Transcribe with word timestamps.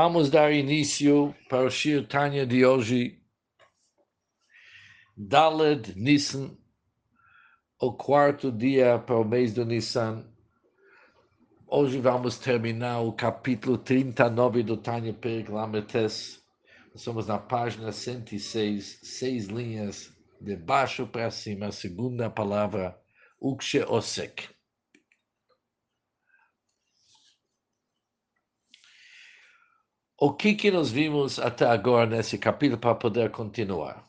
Vamos 0.00 0.30
dar 0.30 0.52
início 0.52 1.34
para 1.48 1.64
o 1.64 1.68
Shir 1.68 2.06
Tanya 2.06 2.46
de 2.46 2.64
hoje, 2.64 3.20
Daled 5.16 5.92
Nissan, 5.96 6.56
o 7.80 7.92
quarto 7.92 8.52
dia 8.52 8.96
para 9.00 9.18
o 9.18 9.24
mês 9.24 9.52
do 9.52 9.64
Nissan. 9.64 10.24
Hoje 11.66 11.98
vamos 11.98 12.38
terminar 12.38 13.00
o 13.00 13.12
capítulo 13.12 13.76
39 13.76 14.62
do 14.62 14.76
Tanya 14.76 15.12
Periglametes. 15.12 16.40
Estamos 16.94 17.26
na 17.26 17.40
página 17.40 17.90
106, 17.90 19.00
seis 19.02 19.46
linhas 19.46 20.16
de 20.40 20.54
baixo 20.54 21.08
para 21.08 21.28
cima, 21.28 21.72
segunda 21.72 22.30
palavra, 22.30 22.96
Ukshe 23.40 23.82
Osek. 23.82 24.57
O 30.20 30.34
que, 30.34 30.56
que 30.56 30.68
nós 30.68 30.90
vimos 30.90 31.38
até 31.38 31.64
agora 31.64 32.04
nesse 32.04 32.36
capítulo 32.38 32.80
para 32.80 32.92
poder 32.92 33.30
continuar? 33.30 34.04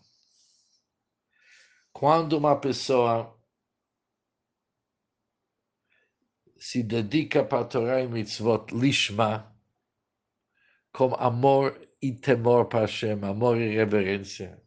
Quando 1.93 2.33
uma 2.33 2.59
pessoa 2.59 3.39
se 6.57 6.81
dedica 6.81 7.45
para 7.45 7.63
Torá 7.63 8.01
e 8.01 8.07
Mitzvot 8.07 8.73
Lishma, 8.73 9.55
com 10.91 11.13
amor 11.13 11.79
e 12.01 12.11
temor 12.11 12.65
para 12.65 12.87
Hashem, 12.87 13.23
amor 13.23 13.59
e 13.59 13.75
reverência, 13.75 14.59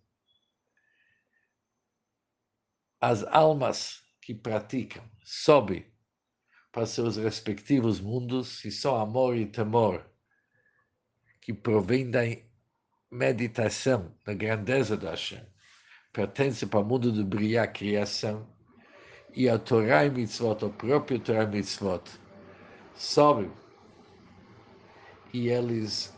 as 3.01 3.25
almas 3.25 4.01
que 4.21 4.33
praticam 4.33 5.05
sobem 5.25 5.93
para 6.71 6.87
seus 6.87 7.17
respectivos 7.17 8.01
mundos, 8.01 8.65
e 8.65 8.71
só 8.71 8.99
amor 9.01 9.37
e 9.37 9.45
temor 9.45 10.12
que 11.43 11.53
provém 11.53 12.09
da 12.09 12.21
meditação 13.11 14.15
da 14.25 14.33
grandeza 14.33 14.97
da 14.97 15.11
Hashem, 15.11 15.43
pertence 16.13 16.65
para 16.65 16.81
o 16.81 16.85
mundo 16.85 17.13
do 17.13 17.25
Briá, 17.25 17.67
criação, 17.67 18.49
e 19.35 19.49
a 19.49 19.59
Torá 19.59 20.07
e 20.07 20.11
Mitzvot, 20.11 20.65
o 20.65 20.71
próprio 20.71 21.19
Torá 21.19 21.43
e 21.43 21.47
Mitzvot, 21.47 22.05
sobem 22.95 23.51
e 25.33 25.49
eles 25.49 26.15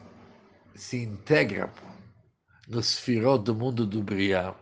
se 0.74 1.02
integram 1.02 1.70
no 2.68 2.82
sfirot 2.82 3.44
do 3.44 3.54
mundo 3.54 3.86
do 3.86 4.02
Briá. 4.02 4.54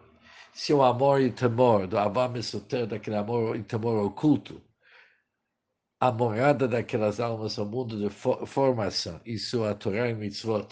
Se 0.53 0.73
o 0.73 0.83
amor 0.83 1.21
e 1.23 1.33
temor 1.33 1.87
do 1.87 1.99
Avá 1.99 2.29
Mesoter, 2.29 2.87
daquele 2.87 3.17
amor 3.17 3.57
e 3.57 3.63
temor 3.63 4.05
oculto, 4.05 4.63
a 6.03 6.11
morada 6.11 6.67
daquelas 6.67 7.21
almas 7.21 7.57
ao 7.57 7.65
mundo 7.65 7.97
de 7.97 8.11
formação 8.11 9.21
e 9.25 9.39
sua 9.39 9.73
Torá 9.73 10.09
e 10.11 10.15
Mitzvot 10.15 10.67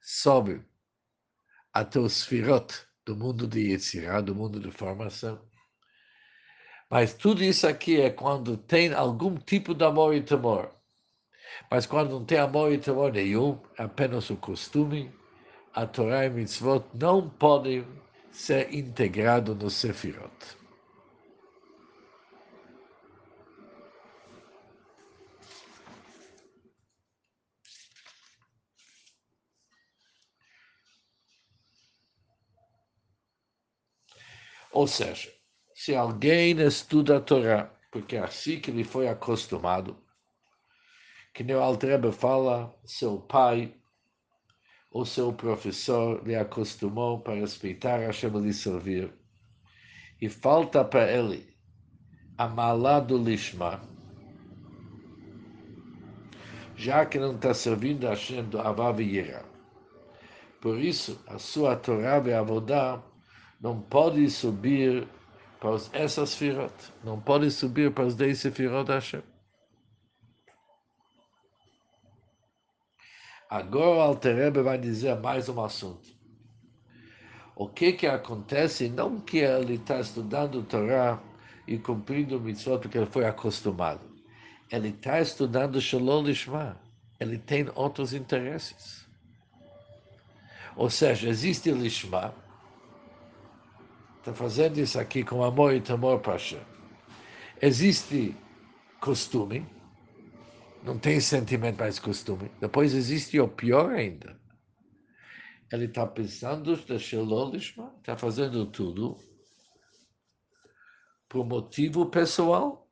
sobe 0.00 0.64
até 1.74 2.00
os 2.00 2.22
Sfirot 2.22 2.74
do 3.04 3.14
mundo 3.14 3.46
de 3.46 3.70
Yetzirah, 3.70 4.22
do 4.22 4.34
mundo 4.34 4.58
de 4.58 4.70
formação. 4.70 5.38
Mas 6.88 7.12
tudo 7.12 7.44
isso 7.44 7.66
aqui 7.66 8.00
é 8.00 8.08
quando 8.08 8.56
tem 8.56 8.94
algum 8.94 9.36
tipo 9.36 9.74
de 9.74 9.84
amor 9.84 10.14
e 10.14 10.22
temor. 10.22 10.74
Mas 11.70 11.84
quando 11.84 12.12
não 12.12 12.24
tem 12.24 12.38
amor 12.38 12.72
e 12.72 12.78
temor 12.78 13.12
nenhum, 13.12 13.60
é 13.76 13.82
apenas 13.82 14.30
o 14.30 14.38
costume, 14.38 15.14
a 15.74 15.84
Torá 15.84 16.24
e 16.24 16.30
Mitzvot 16.30 16.86
não 16.94 17.28
podem 17.28 17.86
ser 18.30 18.72
integrados 18.74 19.54
no 19.54 19.68
Sefirot. 19.68 20.59
Ou 34.72 34.86
seja, 34.86 35.32
se 35.74 35.94
alguém 35.94 36.60
estuda 36.60 37.16
a 37.16 37.20
Torá, 37.20 37.70
porque 37.90 38.16
é 38.16 38.20
assim 38.20 38.60
que 38.60 38.70
ele 38.70 38.84
foi 38.84 39.08
acostumado, 39.08 39.96
que 41.34 41.42
nem 41.42 41.56
o 41.56 41.60
Altrebe 41.60 42.12
fala, 42.12 42.74
seu 42.84 43.18
pai 43.18 43.74
ou 44.90 45.04
seu 45.04 45.32
professor 45.32 46.22
lhe 46.26 46.34
acostumou 46.34 47.20
para 47.20 47.34
respeitar 47.34 47.98
Hashem 47.98 48.36
e 48.36 48.40
lhe 48.40 48.52
servir, 48.52 49.12
e 50.20 50.28
falta 50.28 50.84
para 50.84 51.10
ele 51.10 51.56
a 52.36 52.48
malá 52.48 53.00
do 53.00 53.16
lishma, 53.16 53.80
já 56.76 57.04
que 57.06 57.18
não 57.18 57.34
está 57.34 57.54
servindo 57.54 58.06
a 58.06 58.10
Hashem 58.10 58.44
do 58.44 58.60
Avav 58.60 59.00
Yira. 59.00 59.44
Por 60.60 60.78
isso, 60.78 61.22
a 61.26 61.38
sua 61.38 61.76
Torá 61.76 62.22
e 62.26 62.32
Avodá 62.32 63.02
não 63.60 63.80
pode 63.80 64.28
subir 64.30 65.06
para 65.60 65.76
essas 65.92 66.34
firot, 66.34 66.72
não 67.04 67.20
pode 67.20 67.50
subir 67.50 67.92
para 67.92 68.06
os 68.06 68.14
dez 68.14 68.38
sefirot 68.38 68.86
da 68.86 68.94
Hashem. 68.94 69.22
Agora 73.50 73.96
o 73.96 74.00
Alterebe 74.00 74.62
vai 74.62 74.78
dizer 74.78 75.18
mais 75.18 75.48
um 75.48 75.60
assunto. 75.62 76.08
O 77.56 77.68
que 77.68 77.92
que 77.92 78.06
acontece 78.06 78.88
não 78.88 79.20
que 79.20 79.38
ele 79.38 79.74
está 79.74 80.00
estudando 80.00 80.62
Torá 80.62 81.20
e 81.66 81.76
cumprindo 81.76 82.40
mitzvot 82.40 82.78
porque 82.78 82.96
ele 82.96 83.06
foi 83.06 83.26
acostumado. 83.26 84.00
Ele 84.70 84.88
está 84.88 85.20
estudando 85.20 85.80
Shalom 85.80 86.22
Lishma. 86.22 86.80
Ele 87.18 87.36
tem 87.36 87.66
outros 87.74 88.14
interesses. 88.14 89.06
Ou 90.76 90.88
seja, 90.88 91.28
existe 91.28 91.70
Lishma, 91.70 92.32
está 94.20 94.34
fazendo 94.34 94.78
isso 94.78 95.00
aqui 95.00 95.24
com 95.24 95.42
amor 95.42 95.74
e 95.74 95.80
temor 95.80 96.20
para 96.20 96.34
Hashem. 96.34 96.60
Existe 97.60 98.36
costume, 99.00 99.66
não 100.84 100.98
tem 100.98 101.20
sentimento 101.20 101.78
mais 101.78 101.98
costume. 101.98 102.50
Depois 102.60 102.94
existe 102.94 103.40
o 103.40 103.48
pior 103.48 103.92
ainda. 103.92 104.38
Ele 105.72 105.86
está 105.86 106.06
pensando 106.06 106.76
está 107.98 108.16
fazendo 108.16 108.66
tudo 108.66 109.16
por 111.28 111.46
motivo 111.46 112.06
pessoal, 112.06 112.90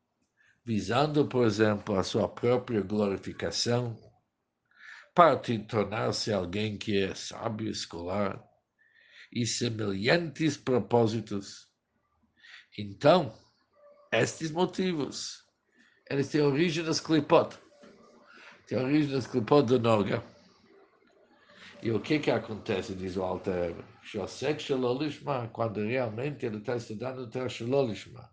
visando, 0.65 1.27
por 1.27 1.44
exemplo, 1.44 1.99
a 1.99 2.05
sua 2.05 2.28
própria 2.28 2.81
glorificação, 2.81 3.97
para 5.12 5.37
tornar-se 5.67 6.33
alguém 6.33 6.78
que 6.78 7.03
é 7.03 7.15
sábio, 7.15 7.69
escolar, 7.69 8.41
e 9.33 9.47
semelhantes 9.47 10.56
propósitos. 10.56 11.69
Então, 12.78 13.33
estes 14.12 14.50
motivos, 14.50 15.44
eles 16.09 16.28
têm 16.28 16.41
origem 16.41 16.84
nas 16.84 17.00
clipot, 17.00 17.56
têm 18.67 18.78
origem 18.78 19.12
nas 19.12 19.27
clipot 19.27 19.67
do 19.67 19.78
Noga. 19.78 20.25
E 21.83 21.91
o 21.93 22.00
que 22.00 22.19
que 22.19 22.31
acontece, 22.31 22.94
diz 22.94 23.17
o 23.17 23.22
Alter 23.22 23.75
quando 25.53 25.84
realmente 25.84 26.47
ele 26.47 26.59
está 26.59 26.77
estudando 26.77 27.21
o 27.21 27.31
Ter 27.31 27.49
Shalolishma. 27.50 28.28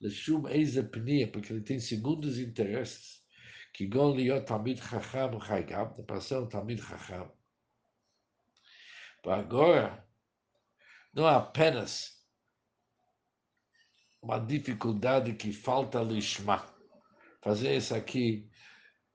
Leshum 0.00 0.48
Eize 0.48 0.82
Pnia, 0.82 1.28
porque 1.28 1.52
ele 1.52 1.62
tem 1.62 1.78
segundos 1.78 2.38
interesses. 2.38 3.22
Liot 3.78 4.44
tamid 4.44 4.80
chacham 4.80 5.40
chaygam, 5.40 6.04
para 6.04 6.20
ser 6.20 6.38
um 6.38 6.48
tamid 6.48 6.82
chacham. 6.82 7.32
Agora, 9.24 10.04
não 11.12 11.28
é 11.28 11.34
apenas 11.34 12.12
uma 14.20 14.38
dificuldade 14.38 15.34
que 15.34 15.52
falta 15.52 16.00
lishma. 16.00 16.64
Fazer 17.42 17.76
isso 17.76 17.94
aqui 17.94 18.48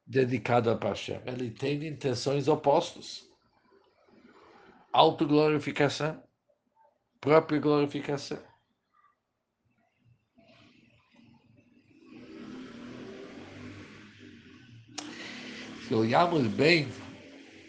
dedicado 0.05 0.69
a 0.69 0.75
Hashem. 0.75 1.21
Ele 1.25 1.49
tem 1.49 1.87
intenções 1.87 2.47
opostas. 2.47 3.25
Autoglorificação, 4.91 6.21
própria 7.21 7.59
glorificação. 7.59 8.41
Se 15.87 15.93
olharmos 15.93 16.45
bem 16.47 16.89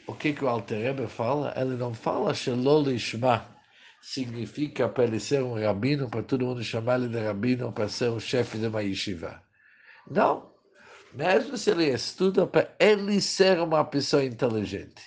o 0.08 0.14
que, 0.14 0.32
que 0.32 0.44
o 0.44 0.48
Alter 0.48 1.06
fala, 1.08 1.54
ele 1.56 1.76
não 1.76 1.94
fala 1.94 2.34
Shalom 2.34 2.82
Lishma 2.82 3.57
significa 4.00 4.88
para 4.88 5.04
ele 5.04 5.20
ser 5.20 5.42
um 5.42 5.54
rabino, 5.54 6.08
para 6.08 6.22
todo 6.22 6.46
mundo 6.46 6.62
chamar 6.62 6.98
ele 7.00 7.08
de 7.08 7.18
rabino, 7.18 7.72
para 7.72 7.88
ser 7.88 8.10
um 8.10 8.20
chefe 8.20 8.58
de 8.58 8.66
uma 8.66 8.82
yeshiva. 8.82 9.42
Não. 10.10 10.54
Mesmo 11.12 11.56
se 11.56 11.70
ele 11.70 11.86
estuda 11.86 12.46
para 12.46 12.74
ele 12.78 13.20
ser 13.20 13.58
uma 13.60 13.84
pessoa 13.84 14.24
inteligente. 14.24 15.02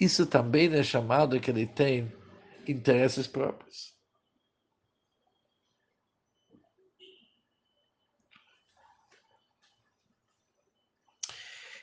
Isso 0.00 0.26
também 0.26 0.72
é 0.74 0.82
chamado 0.82 1.40
que 1.40 1.50
ele 1.50 1.66
tem 1.66 2.12
interesses 2.66 3.26
próprios. 3.26 3.92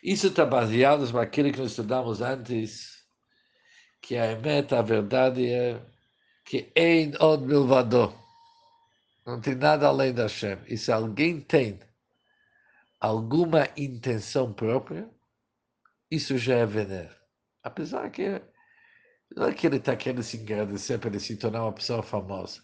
Isso 0.04 0.28
está 0.28 0.46
baseado 0.46 1.12
naquilo 1.12 1.52
que 1.52 1.60
nós 1.60 1.72
estudamos 1.72 2.22
antes, 2.22 2.99
que 4.02 4.18
a 4.18 4.36
meta, 4.38 4.80
a 4.80 4.82
verdade 4.82 5.48
é 5.48 5.82
que 6.46 6.72
em 6.76 7.14
od 7.20 7.46
milvado. 7.46 8.14
Não 9.26 9.40
tem 9.40 9.56
nada 9.56 9.88
além 9.88 10.14
da 10.14 10.24
Hashem. 10.24 10.58
E 10.68 10.78
se 10.78 10.92
alguém 10.92 11.40
tem 11.40 11.80
alguma 13.00 13.68
intenção 13.78 14.52
própria, 14.52 15.10
isso 16.10 16.38
já 16.38 16.56
é 16.56 16.66
veneno. 16.66 17.14
Apesar 17.64 18.10
que 18.10 18.42
não 19.36 19.46
é 19.46 19.54
que 19.54 19.68
ele 19.68 19.78
está 19.78 19.96
querendo 19.96 20.24
se 20.24 20.38
agradecer 20.38 20.98
para 20.98 21.10
ele 21.10 21.20
se 21.20 21.38
tornar 21.38 21.64
uma 21.64 21.74
pessoa 21.74 22.02
famosa. 22.02 22.64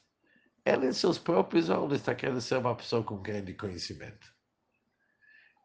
Ele, 0.65 0.87
em 0.87 0.93
seus 0.93 1.19
próprios 1.19 1.69
olhos, 1.69 1.99
está 1.99 2.15
querendo 2.15 2.41
ser 2.41 2.57
uma 2.57 2.75
pessoa 2.75 3.03
com 3.03 3.21
grande 3.21 3.53
conhecimento. 3.53 4.33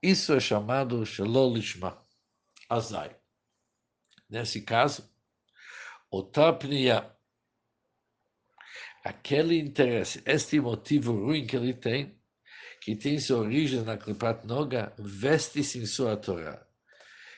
Isso 0.03 0.35
é 0.35 0.41
chamado 0.41 1.05
Shalolishma, 1.07 1.99
Azai. 2.69 3.17
Nesse 4.29 4.61
caso, 4.61 5.10
o 6.11 6.23
Tapniya, 6.25 7.09
aquele 9.05 9.59
interesse, 9.59 10.21
este 10.27 10.61
motivo 10.61 11.13
ruim 11.13 11.47
que 11.47 11.57
ele 11.57 11.73
tem, 11.73 12.19
que 12.81 12.97
tem 12.97 13.21
sua 13.21 13.41
origem 13.41 13.83
na 13.83 13.97
Klipat 13.97 14.45
Noga, 14.47 14.93
veste-se 14.99 15.79
em 15.79 15.87
sua 15.87 16.17
Torá. 16.17 16.67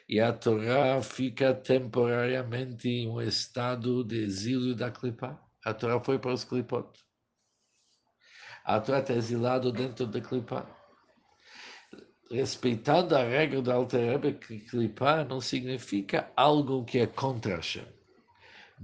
E 0.09 0.21
a 0.21 0.33
Torá 0.33 1.03
fica 1.03 1.55
temporariamente 1.55 2.89
em 2.89 3.09
um 3.09 3.21
estado 3.21 4.03
de 4.05 4.23
exílio 4.23 4.75
da 4.75 4.91
Klipa. 4.91 5.41
A 5.65 5.75
Torá 5.75 6.01
foi 6.01 6.19
para 6.19 6.33
os 6.33 6.45
Klipot. 6.45 6.99
A 8.65 8.81
Torá 8.81 9.01
está 9.01 9.15
exilado 9.15 9.71
dentro 9.73 10.07
da 10.07 10.21
Klipa. 10.21 10.69
Respeitando 12.31 13.15
a 13.15 13.23
regra 13.23 13.61
do 13.61 13.71
Alter 13.71 14.13
Rebbe, 14.13 14.33
que 14.35 14.65
não 15.29 15.41
significa 15.41 16.33
algo 16.35 16.85
que 16.85 17.01
é 17.01 17.07
contra 17.07 17.57
Hashem. 17.57 18.02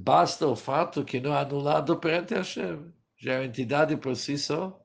Basta 0.01 0.47
o 0.47 0.55
fato 0.55 1.05
que 1.05 1.19
não 1.19 1.35
é 1.35 1.41
anulado 1.41 1.99
perante 1.99 2.33
Hashem. 2.33 2.95
Já 3.17 3.33
é 3.33 3.39
uma 3.41 3.47
entidade 3.47 3.97
por 3.97 4.15
si 4.15 4.39
só 4.39 4.81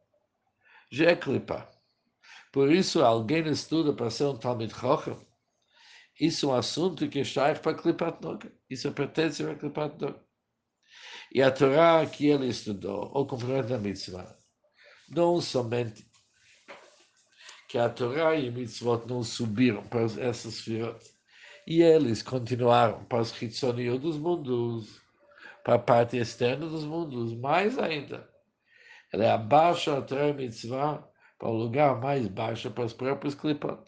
já 0.91 1.11
é 1.11 1.15
clipa. 1.15 1.69
Por 2.51 2.71
isso, 2.71 3.03
alguém 3.03 3.47
estuda 3.47 3.93
para 3.93 4.09
ser 4.09 4.25
um 4.25 4.37
Talmud 4.37 4.73
Chochem. 4.73 5.15
Isso 6.19 6.47
é 6.47 6.49
um 6.49 6.55
assunto 6.55 7.07
que 7.09 7.19
está 7.19 7.53
para 7.53 7.75
Klipat 7.75 8.23
Noga. 8.23 8.51
Isso 8.67 8.91
pertence 8.91 9.43
a 9.43 9.55
Klipat 9.55 10.01
Noga. 10.01 10.19
E 11.31 11.43
a 11.43 11.51
Torá 11.51 12.03
que 12.07 12.27
ele 12.27 12.47
estudou, 12.47 13.11
ou 13.13 13.27
cumprimento 13.27 13.71
a 13.71 13.77
mitzvah, 13.77 14.35
não 15.09 15.39
somente 15.39 16.07
que 17.69 17.77
a 17.77 17.87
Torá 17.87 18.35
e 18.35 18.47
a 18.47 18.51
mitzvot 18.51 19.07
não 19.07 19.23
subiram 19.23 19.83
para 19.83 20.05
essas 20.21 20.61
firot, 20.61 20.99
e 21.67 21.83
eles 21.83 22.23
continuaram 22.23 23.05
para 23.05 23.21
os 23.21 23.41
Hitzoniot 23.41 23.99
dos 23.99 24.17
mundos, 24.17 25.02
para 25.63 25.75
a 25.75 25.79
parte 25.79 26.17
externa 26.17 26.67
dos 26.67 26.83
mundos, 26.83 27.33
mais 27.35 27.77
ainda 27.79 28.33
ela 29.13 29.25
é 29.25 29.29
a 29.29 30.01
Torah 30.01 30.33
Mitzvah 30.33 31.07
para 31.37 31.47
o 31.47 31.53
lugar 31.53 32.01
mais 32.01 32.27
baixo, 32.27 32.71
para 32.71 32.83
os 32.83 32.93
próprios 32.93 33.35
Klipot. 33.35 33.79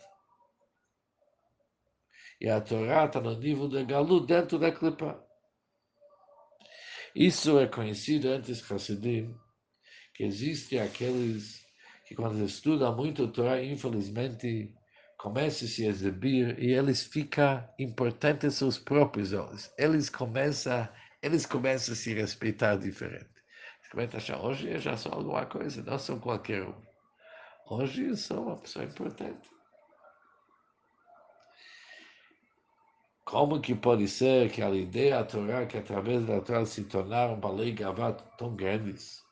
E 2.40 2.48
a 2.48 2.62
Torá 2.62 3.06
está 3.06 3.20
no 3.20 3.36
nível 3.40 3.68
de 3.68 3.84
Galu 3.86 4.24
dentro 4.24 4.60
da 4.60 4.72
Klipa. 4.72 5.20
Isso 7.16 7.58
é 7.58 7.66
conhecido 7.66 8.28
antes 8.28 8.72
Hassidim, 8.72 9.36
que 10.14 10.26
existem 10.26 10.80
aqueles 10.80 11.66
que 12.06 12.14
quando 12.14 12.44
estudam 12.46 12.96
muito 12.96 13.24
a 13.24 13.28
Torá, 13.28 13.64
infelizmente, 13.64 14.72
começam 15.18 15.68
a 15.68 15.72
se 15.72 15.88
exibir 15.88 16.60
e 16.60 16.72
eles 16.72 17.04
ficam 17.04 17.68
importantes 17.80 18.54
seus 18.54 18.78
próprios 18.78 19.34
olhos. 19.34 19.72
Eles 19.76 20.08
começam, 20.08 20.88
eles 21.26 21.46
começam 21.46 21.94
a 21.94 21.98
se 21.98 22.14
respeitar 22.14 22.76
diferente 22.76 23.36
começa 23.96 24.18
a 24.18 24.20
achar, 24.20 24.44
hoje 24.44 24.70
eu 24.70 24.80
já 24.80 24.98
sou 24.98 25.14
alguma 25.14 25.46
coisa, 25.46 25.82
não 25.82 25.98
sou 25.98 26.20
qualquer 26.20 26.64
um. 26.64 26.76
Hoje 27.70 28.08
eu 28.08 28.18
sou 28.18 28.48
uma 28.48 28.58
pessoa 28.58 28.84
importante. 28.84 29.50
Como 33.24 33.62
que 33.62 33.74
pode 33.74 34.10
ser 34.10 34.52
que 34.52 34.62
a 34.62 34.70
ideia 34.70 35.16
da 35.16 35.24
Torá, 35.24 35.66
que 35.66 35.78
através 35.78 36.26
da 36.26 36.42
Torá 36.42 36.66
se 36.66 36.84
tornaram 36.84 37.36
uma 37.36 37.50
lei 37.50 37.72
gravata 37.72 38.22
tão 38.38 38.54
grandes, 38.54 39.24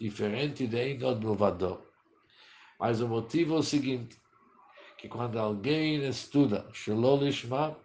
diferente 0.00 0.66
de 0.66 0.76
Enod 0.76 1.24
Milvador? 1.24 1.86
Mas 2.80 3.00
o 3.00 3.06
motivo 3.06 3.54
é 3.54 3.58
o 3.58 3.62
seguinte, 3.62 4.20
que 4.98 5.08
quando 5.08 5.38
alguém 5.38 6.04
estuda 6.08 6.68
Shalolishma, 6.72 7.76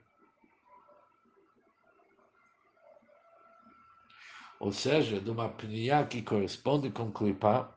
ou 4.59 4.71
seja, 4.71 5.19
de 5.19 5.29
uma 5.29 5.49
pnia 5.49 6.05
que 6.05 6.21
corresponde 6.21 6.89
com 6.89 7.11
clipar, 7.11 7.75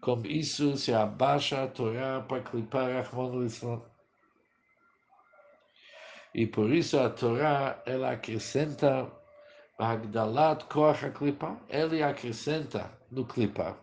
com 0.00 0.20
isso 0.26 0.76
se 0.76 0.92
abaixa 0.92 1.62
a 1.62 1.68
Torá 1.68 2.20
para 2.20 2.42
clipar 2.42 3.04
Rahman 3.04 3.46
Islam. 3.46 3.82
E 6.34 6.46
por 6.46 6.70
isso 6.72 6.98
a 6.98 7.10
Torá, 7.10 7.82
ela 7.86 8.12
acrescenta 8.12 9.10
Magdalat 9.78 10.64
Koach 10.64 11.10
clipar, 11.10 11.60
ele 11.68 12.02
acrescenta 12.02 12.90
no 13.10 13.24
clipar. 13.24 13.76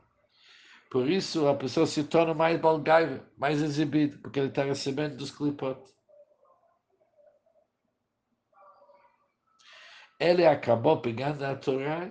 Por 0.90 1.08
isso 1.08 1.48
a 1.48 1.56
pessoa 1.56 1.86
se 1.86 2.04
torna 2.04 2.34
mais 2.34 2.60
balgaiva, 2.60 3.24
mais 3.38 3.62
exibida, 3.62 4.18
porque 4.18 4.40
ele 4.40 4.50
está 4.50 4.64
recebendo 4.64 5.18
dos 5.18 5.30
clipot. 5.30 5.78
Ele 10.20 10.46
acabou 10.46 11.00
pegando 11.02 11.44
a 11.46 11.56
Torá 11.56 12.10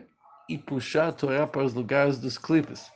e 0.49 0.57
puxando 0.57 1.09
a 1.09 1.13
Torá 1.13 1.47
para 1.47 1.65
os 1.65 1.75
lugares 1.75 2.19
dos 2.19 2.39
clipes. 2.39 2.91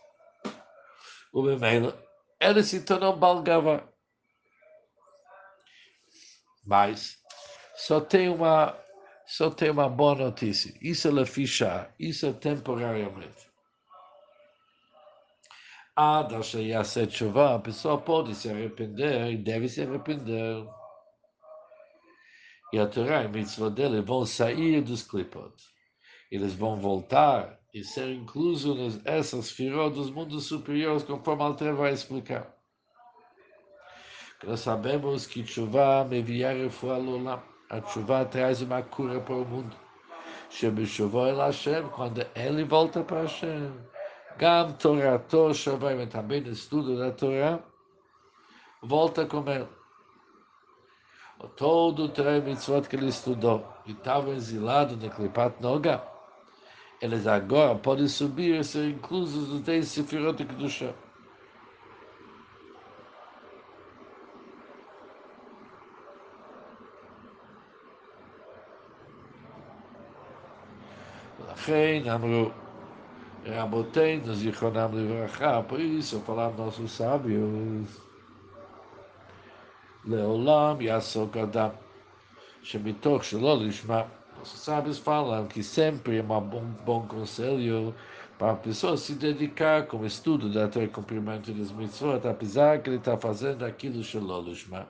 O 1.32 1.42
Bemela, 1.42 2.02
ele 2.40 2.62
se 2.62 2.80
tornou 2.82 3.16
Balgava. 3.16 3.88
Mas 6.64 7.18
só 7.74 8.00
tem 8.00 8.28
uma 8.28 8.78
só 9.26 9.50
tem 9.50 9.70
uma 9.70 9.88
boa 9.88 10.14
notícia. 10.14 10.74
Isso 10.80 11.18
é 11.18 11.26
ficha, 11.26 11.88
isso 11.98 12.26
é 12.26 12.32
temporariamente. 12.32 13.50
Ah, 15.96 16.22
da 16.22 16.42
Shayase 16.42 17.06
Tshuva, 17.06 17.54
a 17.54 17.58
pessoa 17.58 18.00
pode 18.00 18.34
se 18.34 18.50
arrepender 18.50 19.30
e 19.30 19.36
deve 19.36 19.68
se 19.68 19.82
arrepender 19.82 20.66
e 22.72 22.78
a 22.78 22.86
Torá 22.86 23.22
e 23.22 23.26
a 23.26 23.28
mitzvah 23.28 23.68
dele 23.68 24.00
vão 24.00 24.24
sair 24.24 24.80
dos 24.80 25.02
clipot. 25.02 25.52
Eles 26.30 26.54
vão 26.54 26.80
voltar 26.80 27.58
e 27.74 27.84
ser 27.84 28.08
inclusos 28.10 29.02
nessas 29.02 29.50
firot 29.50 29.94
dos 29.94 30.10
mundos 30.10 30.46
superiores, 30.46 31.02
conforme 31.02 31.42
Alter 31.42 31.74
vai 31.74 31.92
explicar. 31.92 32.54
Nós 34.42 34.60
sabemos 34.60 35.26
que 35.26 35.46
chuva 35.46 36.04
me 36.04 36.20
refuah 36.22 36.96
lolam. 36.96 37.42
A 37.68 37.80
chuva 37.82 38.24
traz 38.24 38.60
uma 38.62 38.82
cura 38.82 39.20
para 39.20 39.34
o 39.34 39.44
mundo. 39.44 39.76
Hashem, 41.38 41.88
quando 41.94 42.26
ele 42.34 42.64
volta 42.64 43.04
para 43.04 43.22
Hashem. 43.22 43.72
Gam 44.38 44.72
Torato 44.72 45.54
Shavai, 45.54 46.06
também 46.06 46.40
no 46.40 46.50
estudo 46.50 46.98
da 46.98 47.12
Torá, 47.12 47.60
volta 48.82 49.26
com 49.26 49.48
ele 49.48 49.81
todo 51.55 52.05
o 52.05 52.09
Torah 52.09 52.39
Mitzvot 52.39 52.87
que 52.87 52.95
ele 52.95 53.07
estudou 53.07 53.67
e 53.85 53.91
estava 53.91 54.31
exilado 54.31 54.97
na 54.97 55.09
Klipat 55.09 55.61
Noga, 55.61 56.03
eles 57.01 57.27
agora 57.27 57.75
podem 57.75 58.07
subir 58.07 58.59
e 58.59 58.63
ser 58.63 58.89
inclusos 58.89 59.49
nos 59.49 59.61
10 59.61 59.87
Sefirot 59.87 60.37
de 60.37 60.45
Kedusha. 60.45 60.93
לכן 71.67 72.09
אמרו 72.09 72.49
רבותינו, 73.45 74.33
זיכרונם 74.33 74.89
לברכה, 74.93 75.61
por 75.67 75.79
isso 75.79 76.21
falaram 76.25 76.55
nossos 76.55 77.01
Leolam 80.06 80.80
Yasokadam. 80.80 81.72
Shemitok 82.62 83.22
Shalolishma. 83.22 84.10
Nossos 84.38 84.60
sábios 84.60 84.98
falam 84.98 85.46
que 85.46 85.62
sempre 85.62 86.18
é 86.18 86.22
um 86.22 86.74
bom 86.84 87.06
conselho 87.06 87.94
para 88.38 88.52
a 88.52 88.56
pessoa 88.56 88.96
se 88.96 89.14
dedicar 89.14 89.86
com 89.86 89.98
o 89.98 90.06
estudo 90.06 90.52
da 90.52 90.66
Torá 90.66 90.84
e 90.84 90.88
cumprimento 90.88 91.52
das 91.52 91.70
mitzvot, 91.70 92.26
apesar 92.26 92.82
que 92.82 92.90
ele 92.90 92.96
está 92.96 93.16
fazendo 93.16 93.64
aquilo 93.64 94.02
Shalolishma. 94.02 94.88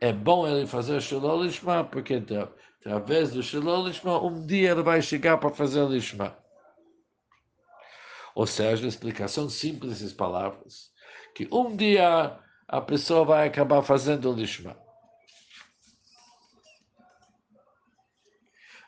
É 0.00 0.12
bom 0.12 0.46
ele 0.46 0.66
fazer 0.66 1.00
Shalolishma, 1.02 1.84
porque 1.84 2.22
através 2.84 3.32
do 3.32 3.42
Shalolishma, 3.42 4.22
um 4.22 4.46
dia 4.46 4.70
ele 4.70 4.82
vai 4.82 5.02
chegar 5.02 5.36
para 5.38 5.50
fazer 5.50 5.86
Lishma. 5.88 6.36
Ou 8.34 8.46
seja, 8.46 8.86
explicação 8.86 9.48
simples 9.48 9.92
dessas 9.92 10.12
palavras. 10.12 10.90
Que 11.34 11.48
um 11.50 11.74
dia 11.74 12.38
a 12.68 12.80
pessoa 12.80 13.24
vai 13.24 13.46
acabar 13.46 13.82
fazendo 13.82 14.32
Lishma. 14.32 14.76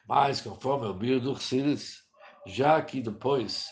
Mas, 0.07 0.41
conforme 0.41 0.87
o 0.87 0.95
Bíblia 0.95 1.21
do 1.21 1.39
Xiris, 1.39 2.03
já 2.47 2.81
que 2.83 3.01
depois 3.01 3.67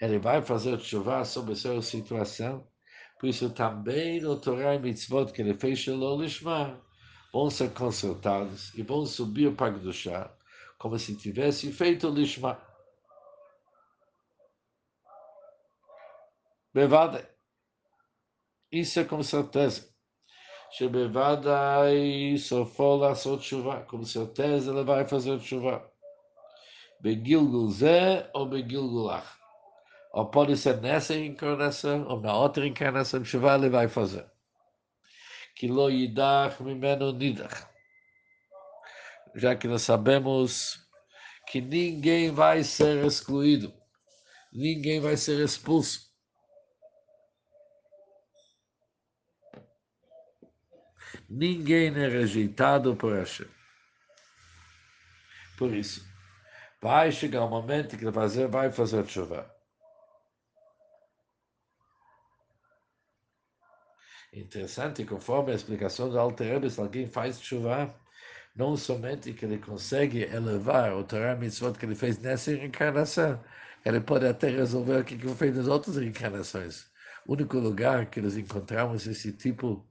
ele 0.00 0.18
vai 0.18 0.42
fazer 0.42 0.78
chuva 0.80 1.24
sobre 1.24 1.52
a 1.52 1.56
sua 1.56 1.80
situação, 1.82 2.68
por 3.18 3.28
isso 3.28 3.50
também 3.50 4.20
no 4.20 4.40
Torah 4.40 4.74
e 4.74 4.78
Mitzvot 4.78 5.32
que 5.32 5.40
ele 5.40 5.54
fez 5.54 5.78
Shalom 5.78 6.20
Lishma 6.20 6.80
vão 7.32 7.48
ser 7.48 7.72
consultados 7.72 8.74
e 8.74 8.82
vão 8.82 9.06
subir 9.06 9.54
para 9.54 9.70
Gdushá, 9.70 10.32
como 10.78 10.98
se 10.98 11.16
tivesse 11.16 11.72
feito 11.72 12.08
Lishma. 12.08 12.60
Bevada. 16.74 17.37
Isso 18.70 19.00
é 19.00 19.04
com 19.04 19.22
certeza. 19.22 19.88
Shebevadai 20.70 22.36
sofou 22.36 22.98
laçot 22.98 23.42
chuva. 23.42 23.80
Com 23.84 24.04
certeza 24.04 24.70
ele 24.70 24.84
vai 24.84 25.06
fazer 25.08 25.40
chuva. 25.40 25.90
Begilgul 27.00 27.70
zé 27.70 28.30
ou 28.34 28.46
begilgulach. 28.46 29.26
Ou 30.12 30.26
pode 30.30 30.56
ser 30.56 30.80
nessa 30.80 31.14
encarnação 31.14 32.06
ou 32.08 32.20
na 32.20 32.36
outra 32.36 32.66
encarnação 32.66 33.24
chuva 33.24 33.54
ele 33.54 33.70
vai 33.70 33.88
fazer. 33.88 34.26
Que 35.56 35.68
lo 35.68 35.88
yidach 35.88 36.62
mimeno 36.62 37.12
nidach. 37.12 37.66
Já 39.34 39.56
que 39.56 39.66
nós 39.66 39.82
sabemos 39.82 40.78
que 41.46 41.60
ninguém 41.60 42.30
vai 42.30 42.62
ser 42.62 43.04
excluído. 43.04 43.72
Ninguém 44.52 45.00
vai 45.00 45.16
ser 45.16 45.42
expulso. 45.42 46.07
Ninguém 51.28 51.88
é 51.88 52.08
rejeitado 52.08 52.96
por 52.96 53.14
Hashem. 53.14 53.46
Por 55.56 55.74
isso, 55.74 56.06
vai 56.80 57.10
chegar 57.10 57.44
o 57.44 57.48
momento 57.48 57.96
que 57.96 58.04
ele 58.04 58.12
fazer, 58.12 58.46
vai 58.46 58.70
fazer 58.70 59.06
chuva. 59.06 59.50
Interessante, 64.32 65.04
conforme 65.04 65.52
a 65.52 65.54
explicação 65.54 66.10
do 66.10 66.18
Alter 66.18 66.70
se 66.70 66.80
alguém 66.80 67.08
faz 67.08 67.40
chuva, 67.40 67.94
não 68.54 68.76
somente 68.76 69.32
que 69.32 69.44
ele 69.44 69.58
consegue 69.58 70.22
elevar 70.24 70.92
o 70.94 71.02
Torah 71.02 71.34
Mitzvot 71.34 71.78
que 71.78 71.86
ele 71.86 71.94
fez 71.94 72.18
nessa 72.18 72.50
reencarnação, 72.50 73.42
ele 73.84 74.00
pode 74.00 74.26
até 74.26 74.48
resolver 74.48 75.00
o 75.00 75.04
que 75.04 75.14
ele 75.14 75.34
fez 75.34 75.56
nas 75.56 75.66
outras 75.66 75.96
reencarnações. 75.96 76.90
O 77.26 77.32
único 77.32 77.58
lugar 77.58 78.06
que 78.06 78.20
nós 78.20 78.36
encontramos 78.36 79.06
esse 79.06 79.32
tipo 79.32 79.87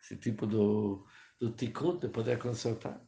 esse 0.00 0.16
tipo 0.16 0.46
do, 0.46 1.06
do 1.38 1.52
tikkun, 1.52 1.98
de 1.98 2.08
poder 2.08 2.38
consertar. 2.38 3.00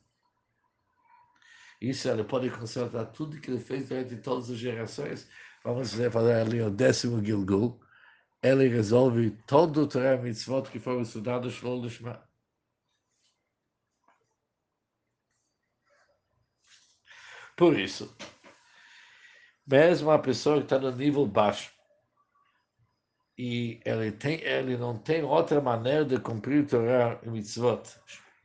Isso 1.81 2.09
ele 2.09 2.25
pode 2.25 2.51
consertar 2.51 3.07
tudo 3.07 3.41
que 3.41 3.51
ele 3.51 3.61
fez 3.61 3.89
durante 3.89 4.17
todas 4.17 4.51
as 4.51 4.59
gerações. 4.59 5.29
Vamos 5.65 5.93
fazer 5.93 6.35
ali 6.35 6.61
o 6.61 6.71
décimo 6.71 7.25
Gilgul. 7.25 7.81
Ele 8.43 8.69
resolve 8.69 9.31
todo 9.47 9.83
o 9.83 9.89
Torah 9.89 10.17
Mitzvot 10.17 10.71
que 10.71 10.79
foram 10.79 11.03
estudados 11.03 11.61
no 11.63 11.83
Lishma. 11.83 12.27
Por 17.57 17.79
isso, 17.79 18.17
mesmo 19.67 20.11
a 20.11 20.19
pessoa 20.19 20.57
que 20.57 20.63
está 20.63 20.79
no 20.79 20.91
nível 20.97 21.27
baixo, 21.27 21.71
e 23.43 23.81
ele, 23.87 24.13
tem, 24.13 24.39
ele 24.43 24.77
não 24.77 24.99
tem 24.99 25.23
outra 25.23 25.63
maneira 25.63 26.05
de 26.05 26.21
cumprir 26.21 26.67
Torah 26.67 27.19
e 27.23 27.31
mitzvot, 27.31 27.83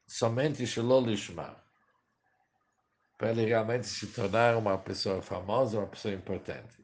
somente 0.07 0.65
Shalom 0.65 1.05
Lishma, 1.05 1.61
para 3.17 3.31
ele 3.31 3.43
realmente 3.43 3.87
se 3.87 4.07
tornar 4.07 4.55
uma 4.55 4.77
pessoa 4.77 5.21
famosa, 5.21 5.79
uma 5.79 5.87
pessoa 5.87 6.13
importante. 6.13 6.81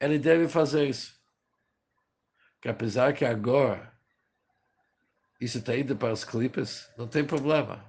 Ele 0.00 0.18
deve 0.18 0.48
fazer 0.48 0.88
isso. 0.88 1.14
Que 2.62 2.70
apesar 2.70 3.12
que 3.12 3.26
agora 3.26 3.92
isso 5.38 5.58
está 5.58 5.76
indo 5.76 5.94
para 5.94 6.14
os 6.14 6.24
clipes, 6.24 6.90
não 6.96 7.06
tem 7.06 7.22
problema. 7.22 7.84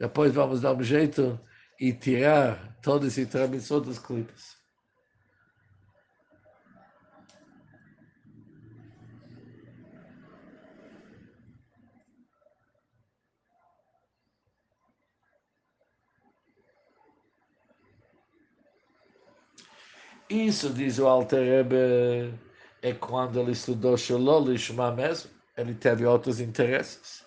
Depois 0.00 0.32
vamos 0.32 0.62
dar 0.62 0.72
um 0.72 0.82
jeito 0.82 1.38
e 1.78 1.92
tirar 1.92 2.74
todo 2.80 3.06
esse 3.06 3.26
transmissão 3.26 3.82
dos 3.82 3.98
clipes. 3.98 4.57
Isso, 20.30 20.68
diz 20.68 20.98
o 20.98 21.06
Alter 21.06 21.40
Rebbe, 21.40 22.34
é 22.82 22.92
quando 22.92 23.40
ele 23.40 23.52
estudou 23.52 23.96
Shalom 23.96 24.44
Lishma 24.44 24.92
mesmo, 24.92 25.30
ele 25.56 25.74
teve 25.74 26.04
outros 26.04 26.38
interesses. 26.38 27.24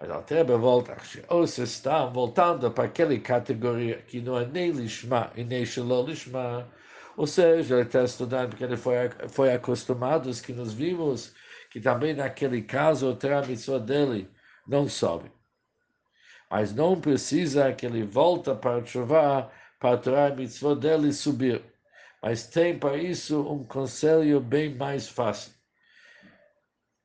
Mas 0.00 0.08
o 0.08 0.12
Alter 0.12 0.38
Rebbe 0.38 0.56
volta, 0.56 0.96
ou 1.28 1.48
se 1.48 1.62
está 1.62 2.06
voltando 2.06 2.70
para 2.70 2.84
aquela 2.84 3.18
categoria 3.18 3.96
que 4.02 4.20
não 4.20 4.38
é 4.38 4.46
nem 4.46 4.70
Lishma 4.70 5.32
e 5.34 5.42
nem 5.42 5.66
Shalom 5.66 6.04
Lishma, 6.06 6.70
ou 7.16 7.26
seja, 7.26 7.74
ele 7.74 7.86
está 7.86 8.04
estudando 8.04 8.50
porque 8.50 8.62
ele 8.62 8.76
foi, 8.76 8.94
foi 9.28 9.52
acostumado, 9.52 10.28
os 10.28 10.40
que 10.40 10.52
nos 10.52 10.72
vimos, 10.72 11.34
que 11.72 11.80
também 11.80 12.14
naquele 12.14 12.62
caso 12.62 13.10
o 13.10 13.16
trâmite 13.16 13.78
dele 13.80 14.30
não 14.64 14.88
sobe. 14.88 15.32
Mas 16.48 16.72
não 16.72 17.00
precisa 17.00 17.72
que 17.72 17.84
ele 17.84 18.04
volte 18.04 18.54
para 18.54 18.84
chuvar 18.84 19.52
para 19.80 19.96
o 19.96 19.98
trâmite 19.98 20.74
dele 20.76 21.12
subir. 21.12 21.73
Mas 22.24 22.46
tem 22.46 22.78
para 22.78 22.96
isso 22.96 23.38
um 23.46 23.62
conselho 23.64 24.40
bem 24.40 24.74
mais 24.74 25.06
fácil. 25.06 25.52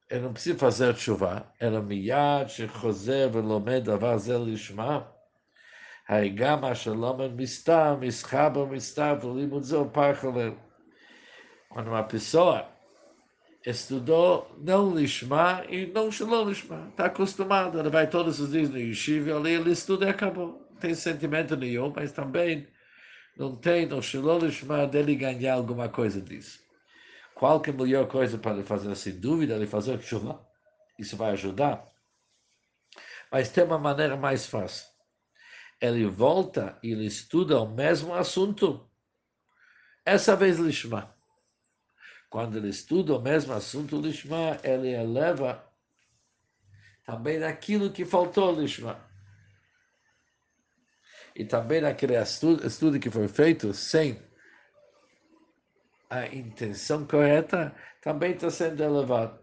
Ela 0.10 0.22
não 0.22 0.32
precisa 0.32 0.58
fazer 0.58 0.96
chuva. 0.96 1.46
Ela 1.60 1.82
miyad 1.82 2.50
shechozer 2.50 3.30
velomed 3.30 3.92
avazel 3.92 4.46
lishma. 4.46 5.14
Haigam 6.08 6.64
ashalomen 6.64 7.34
mista. 7.34 7.98
mischaber 7.98 8.66
mistav, 8.68 9.26
limudzel 9.26 9.90
parchalel. 9.90 10.56
Quando 11.68 11.90
uma 11.90 12.04
pessoa 12.04 12.66
estudou 13.66 14.50
não 14.58 14.96
lishma 14.96 15.66
e 15.68 15.86
não 15.88 16.10
shalom 16.10 16.48
lishma, 16.48 16.88
está 16.92 17.08
acostumado 17.08 17.78
ela 17.78 17.90
vai 17.90 18.08
todos 18.08 18.40
os 18.40 18.52
dias 18.54 18.70
no 18.70 18.80
yeshiva, 18.80 19.36
ali 19.36 19.52
ele 19.52 19.72
estuda 19.72 20.06
e 20.06 20.10
acabou. 20.12 20.66
Não 20.72 20.78
tem 20.78 20.96
sentimento 20.96 21.58
nenhum, 21.58 21.92
mas 21.94 22.14
também 22.14 22.66
não 23.40 23.56
tem 23.56 23.86
no 23.86 24.04
Shalom 24.04 24.40
Lishma 24.40 24.86
dele 24.86 25.16
ganhar 25.16 25.54
alguma 25.54 25.88
coisa 25.88 26.22
disso. 26.22 26.60
Qual 27.34 27.62
que 27.62 27.70
é 27.70 27.74
a 27.74 27.76
melhor 27.76 28.06
coisa 28.06 28.38
para 28.38 28.52
ele 28.52 28.64
fazer? 28.66 28.94
Sem 28.98 29.18
dúvida, 29.18 29.56
ele 29.56 29.66
fazer 29.66 30.02
chuva. 30.02 30.46
Isso 31.00 31.16
vai 31.16 31.32
ajudar. 31.32 31.90
Mas 33.32 33.48
tem 33.48 33.64
uma 33.64 33.80
maneira 33.80 34.18
mais 34.18 34.46
fácil. 34.46 34.86
Ele 35.80 36.06
volta 36.06 36.78
e 36.84 36.92
ele 36.92 37.06
estuda 37.06 37.62
o 37.62 37.74
mesmo 37.74 38.14
assunto. 38.14 38.92
Essa 40.06 40.36
vez 40.36 40.60
Lishma. 40.60 41.16
Quando 42.30 42.58
ele 42.58 42.68
estuda 42.68 43.16
o 43.16 43.22
mesmo 43.22 43.54
assunto 43.54 44.02
Lishma, 44.02 44.60
ele 44.62 44.90
eleva 44.90 45.66
também 47.06 47.42
aquilo 47.42 47.90
que 47.90 48.04
faltou 48.04 48.52
Lishma 48.52 49.09
e 51.40 51.46
também 51.46 51.80
naquele 51.80 52.22
estudo, 52.22 52.68
estudo 52.68 53.00
que 53.00 53.10
foi 53.10 53.30
feito 53.30 53.74
sem 53.74 54.22
a 56.10 56.28
intenção 56.28 57.08
correta, 57.08 57.74
também 58.02 58.34
está 58.34 58.50
sendo 58.50 58.84
elevado. 58.84 59.42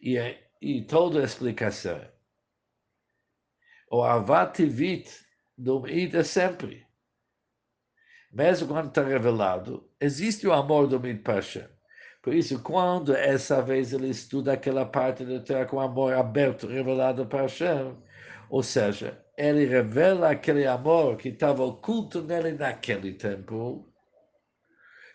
E, 0.00 0.16
e 0.62 0.86
toda 0.86 1.20
a 1.20 1.24
explicação. 1.24 2.10
O 3.90 4.02
avativit 4.02 5.10
do 5.58 5.82
Mid 5.82 6.14
é 6.14 6.24
sempre. 6.24 6.86
Mesmo 8.32 8.68
quando 8.68 8.88
está 8.88 9.02
revelado, 9.04 9.92
existe 10.00 10.46
o 10.46 10.54
amor 10.54 10.86
do 10.86 10.98
Mid 10.98 11.22
Pasha. 11.22 11.70
Por 12.22 12.32
isso, 12.32 12.62
quando 12.62 13.14
essa 13.16 13.60
vez 13.60 13.92
ele 13.92 14.08
estuda 14.08 14.52
aquela 14.52 14.86
parte 14.86 15.24
do 15.24 15.42
Torá 15.42 15.66
com 15.66 15.80
amor 15.80 16.14
aberto, 16.14 16.68
revelado 16.68 17.26
para 17.26 17.42
Hashem, 17.42 17.96
ou 18.48 18.62
seja, 18.62 19.20
ele 19.36 19.64
revela 19.64 20.30
aquele 20.30 20.64
amor 20.64 21.16
que 21.16 21.30
estava 21.30 21.64
oculto 21.64 22.22
nele 22.22 22.52
naquele 22.52 23.14
tempo, 23.14 23.92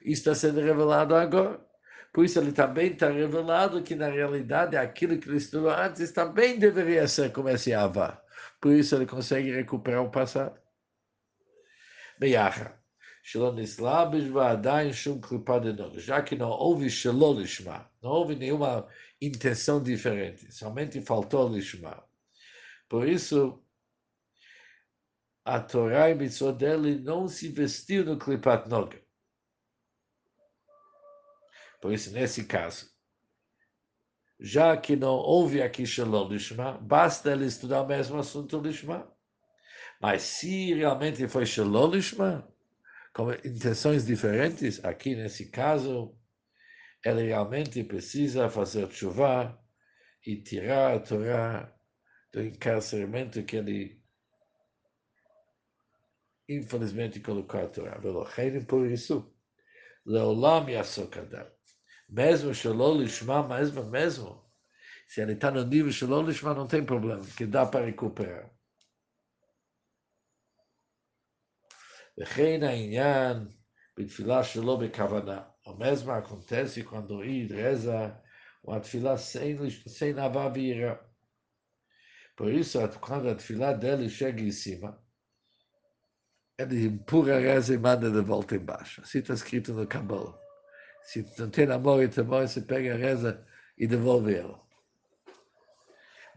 e 0.03 0.11
está 0.11 0.35
sendo 0.35 0.59
revelado 0.59 1.15
agora. 1.15 1.65
Por 2.13 2.25
isso, 2.25 2.39
ele 2.39 2.51
também 2.51 2.91
está 2.91 3.09
revelado 3.09 3.83
que, 3.83 3.95
na 3.95 4.07
realidade, 4.09 4.75
aquilo 4.75 5.17
que 5.17 5.29
ele 5.29 5.37
estudou 5.37 5.69
antes 5.69 6.11
também 6.11 6.59
deveria 6.59 7.07
ser 7.07 7.31
como 7.31 7.47
esse 7.49 7.73
Ava. 7.73 8.21
Por 8.59 8.73
isso, 8.73 8.95
ele 8.95 9.05
consegue 9.05 9.51
recuperar 9.51 10.03
o 10.03 10.09
passado. 10.09 10.59
Beyacha. 12.19 12.73
Já 15.97 16.21
que 16.21 16.35
não 16.35 16.49
houve 16.49 16.89
Shelolishma, 16.89 17.91
não 18.01 18.11
houve 18.11 18.35
nenhuma 18.35 18.87
intenção 19.21 19.83
diferente, 19.83 20.49
somente 20.49 21.01
faltou 21.01 21.49
Lishma. 21.49 22.01
Por 22.87 23.05
isso, 23.05 23.61
a 25.43 25.59
Torá 25.59 26.09
e 26.09 26.15
Mitzvot 26.15 26.53
dele 26.53 26.99
não 26.99 27.27
se 27.27 27.49
vestiu 27.49 28.05
no 28.05 28.17
Klipat 28.17 28.69
Noga. 28.69 29.01
Por 31.81 31.91
isso, 31.91 32.13
nesse 32.13 32.45
caso, 32.45 32.89
já 34.39 34.77
que 34.77 34.95
não 34.95 35.15
houve 35.15 35.61
aqui 35.61 35.85
Shalom 35.85 36.29
Lishma, 36.29 36.77
basta 36.77 37.33
ele 37.33 37.45
estudar 37.45 37.81
o 37.81 37.87
mesmo 37.87 38.17
assunto 38.19 38.61
Lishma. 38.61 39.05
Mas 39.99 40.21
se 40.21 40.73
realmente 40.73 41.27
foi 41.27 41.45
Shalom 41.45 41.89
Lishma, 41.89 42.47
com 43.17 43.31
intenções 43.33 44.05
diferentes, 44.05 44.85
aqui 44.85 45.15
nesse 45.15 45.47
caso, 45.47 46.15
ele 47.03 47.23
realmente 47.23 47.83
precisa 47.83 48.47
fazer 48.47 48.91
chuva 48.91 49.59
e 50.23 50.39
tirar 50.39 50.93
a 50.93 50.99
Torá 50.99 51.75
do 52.31 52.43
encarceramento 52.43 53.41
que 53.41 53.55
ele 53.55 53.99
infelizmente 56.47 57.19
colocou 57.19 57.59
a 57.59 57.67
Torá. 57.67 57.99
Por 58.67 58.85
isso, 58.85 59.35
Leolam 60.05 60.69
Yasokadam. 60.69 61.47
Mesmo 62.07 62.53
Shalom 62.53 62.99
Lishma, 62.99 63.47
mesmo, 63.47 63.83
mesmo, 63.85 64.45
se 65.07 65.21
ele 65.21 65.33
está 65.33 65.49
no 65.49 65.65
nível 65.65 65.91
Shalom 65.91 66.21
Lishma, 66.21 66.53
não 66.53 66.67
tem 66.67 66.85
problema, 66.85 67.25
que 67.35 67.47
dá 67.47 67.65
para 67.65 67.87
recuperar. 67.87 68.55
O 75.65 75.73
mesmo 75.75 76.11
acontece 76.11 76.83
quando 76.83 77.23
ir 77.23 77.51
reza 77.51 78.19
uma 78.63 78.79
tefilá 78.79 79.17
sem, 79.17 79.69
sem 79.69 80.17
avá 80.19 80.49
vira. 80.49 80.99
Por 82.35 82.51
isso, 82.51 82.79
quando 82.99 83.29
a 83.29 83.35
tefilá 83.35 83.71
dele 83.73 84.09
chega 84.09 84.41
em 84.41 84.51
cima, 84.51 84.99
ele 86.57 86.87
empurra 86.87 87.35
a 87.35 87.39
reza 87.39 87.75
e 87.75 87.77
manda 87.77 88.09
de 88.09 88.21
volta 88.21 88.55
embaixo. 88.55 89.01
Assim 89.01 89.19
está 89.19 89.35
escrito 89.35 89.73
no 89.73 89.85
Kabbalah. 89.85 90.35
Se 91.03 91.23
não 91.37 91.51
tem 91.51 91.71
amor 91.71 92.01
e 92.03 92.09
temor, 92.09 92.47
você 92.47 92.61
pega 92.61 92.95
a 92.95 92.97
reza 92.97 93.45
e 93.77 93.85
devolve 93.85 94.33
ela. 94.35 94.59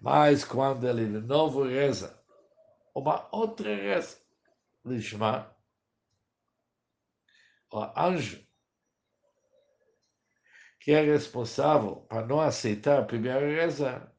Mas 0.02 0.44
quando 0.44 0.86
ele 0.86 1.06
de 1.06 1.26
novo 1.26 1.64
reza, 1.64 2.22
uma 2.94 3.28
outra 3.34 3.74
reza, 3.74 4.18
Lishma, 4.84 5.50
o 7.72 7.92
anjo, 7.96 8.44
que 10.80 10.92
é 10.92 11.02
responsável 11.02 11.96
para 12.08 12.26
não 12.26 12.40
aceitar 12.40 12.98
a 12.98 13.04
primeira 13.04 13.40
reza, 13.40 14.10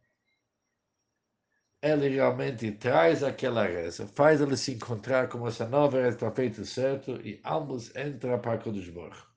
ele 1.82 2.10
realmente 2.10 2.72
traz 2.72 3.24
aquela 3.24 3.66
reza, 3.66 4.08
faz 4.08 4.40
ele 4.40 4.56
se 4.56 4.74
encontrar 4.74 5.28
como 5.28 5.48
essa 5.48 5.68
nova 5.68 5.98
reza 5.98 6.16
está 6.18 6.32
feita 6.32 6.64
certo 6.64 7.20
e 7.26 7.42
ambos 7.44 7.96
entram 7.96 8.40
para 8.40 8.60
Kodesh 8.60 8.90
Baruch. 8.90 9.32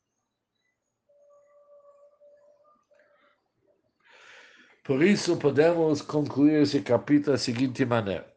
Por 4.85 5.03
isso, 5.03 5.39
podemos 5.39 6.03
concluir 6.03 6.61
esse 6.61 6.83
capítulo 6.83 7.33
da 7.33 7.39
seguinte 7.39 7.87
maneira. 7.87 8.34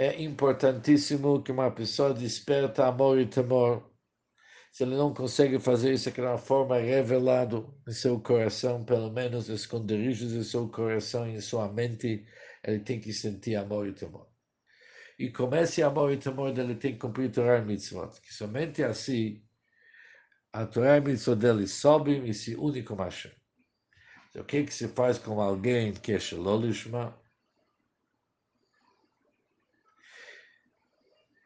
É 0.00 0.18
importantíssimo 0.22 1.42
que 1.42 1.52
uma 1.52 1.70
pessoa 1.70 2.14
desperta 2.14 2.86
amor 2.86 3.18
e 3.18 3.26
temor. 3.26 3.86
Se 4.72 4.82
ele 4.82 4.96
não 4.96 5.12
consegue 5.12 5.60
fazer 5.60 5.92
isso 5.92 6.10
de 6.10 6.22
uma 6.22 6.38
forma 6.38 6.78
revelada 6.78 7.62
em 7.86 7.92
seu 7.92 8.18
coração, 8.18 8.82
pelo 8.82 9.12
menos 9.12 9.50
esconderijos 9.50 10.32
em 10.32 10.42
seu 10.42 10.66
coração 10.70 11.28
e 11.28 11.34
em 11.34 11.40
sua 11.42 11.70
mente, 11.70 12.26
ele 12.64 12.78
tem 12.78 12.98
que 12.98 13.12
sentir 13.12 13.56
amor 13.56 13.88
e 13.88 13.92
temor. 13.92 14.26
E 15.18 15.30
com 15.30 15.54
esse 15.54 15.82
amor 15.82 16.10
e 16.14 16.16
temor 16.16 16.50
dele 16.54 16.76
tem 16.76 16.94
que 16.94 17.00
cumprir 17.00 17.30
Torah 17.30 17.58
e 17.58 17.66
Mitzvot, 17.66 18.22
que 18.22 18.32
somente 18.32 18.82
assim 18.82 19.44
a 20.50 20.64
Torah 20.64 20.96
e 20.96 21.02
Mitzvot 21.02 21.36
dele 21.36 21.66
sobem 21.66 22.26
e 22.26 22.32
se 22.32 22.56
unem 22.56 22.82
com 22.82 22.94
Hashem. 22.94 23.32
O 24.34 24.44
que, 24.44 24.64
que 24.64 24.72
se 24.72 24.88
faz 24.88 25.18
com 25.18 25.42
alguém 25.42 25.92
que 25.92 26.12
é 26.12 26.18
Shalolishma? 26.18 27.20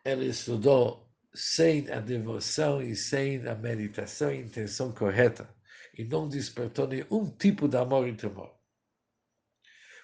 Ele 0.05 0.27
estudou 0.27 1.11
sem 1.35 1.90
a 1.90 1.99
devoção 1.99 2.83
e 2.83 2.95
sem 2.95 3.47
a 3.49 3.55
meditação 3.55 4.31
e 4.33 4.40
intenção 4.40 4.93
correta, 4.93 5.49
e 5.97 6.05
não 6.05 6.29
despertou 6.29 6.87
nenhum 6.87 7.31
tipo 7.37 7.67
de 7.67 7.77
amor 7.77 8.07
e 8.07 8.14
temor. 8.14 8.55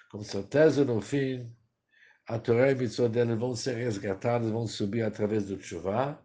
Com 0.09 0.23
certeza, 0.23 0.83
no 0.83 1.01
fim, 1.01 1.55
a 2.27 2.39
Torá 2.39 2.71
e 2.71 2.75
Mitzvot 2.75 3.09
dele 3.09 3.35
vão 3.35 3.55
ser 3.55 3.75
resgatadas, 3.75 4.49
vão 4.49 4.67
subir 4.67 5.03
através 5.03 5.45
do 5.45 5.57
Tshuva, 5.57 6.21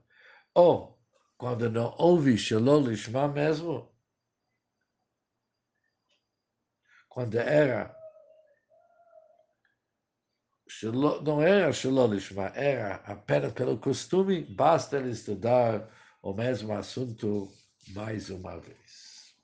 ou, 0.54 0.98
quando 1.36 1.70
não 1.70 1.94
houve 1.98 2.36
Shalom 2.36 2.88
Lishma 2.88 3.28
mesmo, 3.28 3.94
quando 7.08 7.36
era 7.36 7.94
não 10.82 11.40
era 11.42 11.72
Shalolishma, 11.72 12.52
era 12.54 12.96
apenas 13.06 13.52
pelo 13.52 13.78
costume, 13.78 14.42
basta 14.42 14.96
ele 14.96 15.10
estudar 15.10 15.88
o 16.22 16.32
mesmo 16.32 16.72
assunto 16.72 17.48
mais 17.88 18.30
uma 18.30 18.58
vez. 18.58 19.34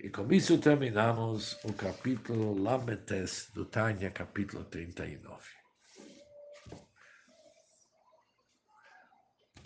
E 0.00 0.08
com 0.08 0.32
isso 0.32 0.56
terminamos 0.58 1.58
o 1.64 1.72
capítulo 1.72 2.56
Lametes 2.62 3.50
do 3.52 3.64
Tânia, 3.64 4.12
capítulo 4.12 4.64
39. 4.64 5.57